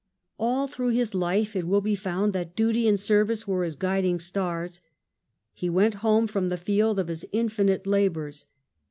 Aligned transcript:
All 0.39 0.65
through 0.67 0.89
his 0.93 1.13
life 1.13 1.55
it 1.55 1.67
will 1.67 1.79
be 1.79 1.93
found 1.93 2.33
that 2.33 2.55
Duty 2.55 2.87
and 2.87 2.99
Service 2.99 3.47
were 3.47 3.63
his 3.63 3.75
guiding 3.75 4.19
stars. 4.19 4.81
He 5.53 5.69
went 5.69 5.93
home 6.01 6.25
from 6.25 6.49
the 6.49 6.57
field 6.57 6.97
of 6.97 7.07
his 7.07 7.23
infinite 7.31 7.85
labours. 7.85 8.47